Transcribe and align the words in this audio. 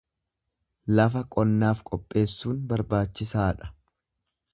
Lafa 0.99 1.21
qonnaaf 1.35 1.83
qopheessuun 1.91 2.63
barbaachisaa 2.73 3.47
dha. 3.61 3.71